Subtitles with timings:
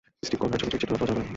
[0.25, 1.27] Steven Conrad ছবিটির চিত্রনাট্য রচনা করেন।